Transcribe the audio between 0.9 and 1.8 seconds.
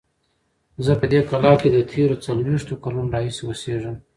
په دې کلا کې د